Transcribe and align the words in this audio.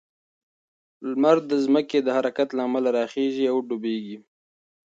لمر 1.11 1.37
د 1.49 1.51
ځمکې 1.65 1.99
د 2.03 2.07
حرکت 2.17 2.49
له 2.53 2.61
امله 2.67 2.89
راخیژي 2.97 3.45
او 3.51 3.57
ډوبیږي. 3.67 4.17